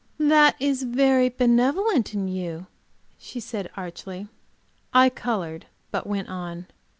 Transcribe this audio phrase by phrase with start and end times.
[0.17, 2.65] "That is very benevolent in you,"
[3.19, 4.27] she said, archly.
[4.91, 6.65] I colored, but went on.